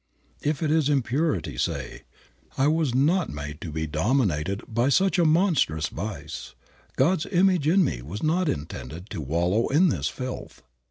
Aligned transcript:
If 0.41 0.63
it 0.63 0.71
is 0.71 0.89
impurity, 0.89 1.59
say, 1.59 2.05
"I 2.57 2.65
was 2.65 2.95
not 2.95 3.29
made 3.29 3.61
to 3.61 3.71
be 3.71 3.85
dominated 3.85 4.63
by 4.67 4.89
such 4.89 5.19
a 5.19 5.25
monstrous 5.25 5.89
vice. 5.89 6.55
God's 6.95 7.27
image 7.27 7.67
in 7.67 7.83
me 7.83 8.01
was 8.01 8.23
not 8.23 8.49
intended 8.49 9.11
to 9.11 9.21
wallow 9.21 9.67
in 9.67 9.89
this 9.89 10.07
filth. 10.07 10.63